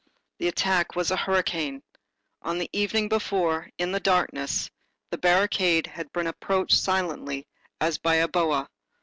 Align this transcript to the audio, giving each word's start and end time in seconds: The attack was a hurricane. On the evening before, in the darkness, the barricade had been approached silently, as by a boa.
The 0.39 0.47
attack 0.47 0.95
was 0.95 1.11
a 1.11 1.15
hurricane. 1.15 1.83
On 2.41 2.57
the 2.57 2.71
evening 2.73 3.07
before, 3.07 3.69
in 3.77 3.91
the 3.91 3.99
darkness, 3.99 4.67
the 5.11 5.19
barricade 5.19 5.85
had 5.85 6.11
been 6.11 6.25
approached 6.25 6.75
silently, 6.79 7.45
as 7.79 7.99
by 7.99 8.15
a 8.15 8.27
boa. 8.27 8.67